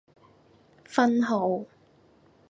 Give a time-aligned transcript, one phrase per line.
[0.89, 1.65] 分號